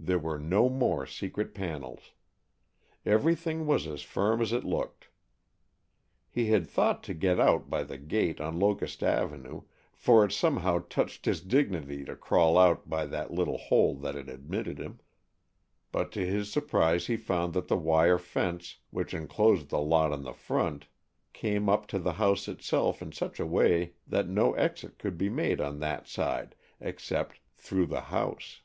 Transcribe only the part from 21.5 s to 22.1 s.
up to